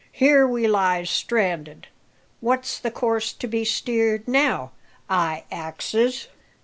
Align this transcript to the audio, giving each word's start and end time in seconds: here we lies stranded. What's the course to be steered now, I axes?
here 0.13 0.47
we 0.47 0.67
lies 0.67 1.11
stranded. 1.11 1.85
What's 2.39 2.79
the 2.79 2.89
course 2.89 3.33
to 3.33 3.45
be 3.45 3.63
steered 3.63 4.27
now, 4.27 4.71
I 5.07 5.43
axes? 5.51 6.27